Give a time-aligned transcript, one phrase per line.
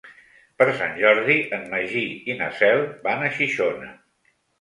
[0.59, 3.91] Per Sant Jordi en Magí i na Cel van a Xixona.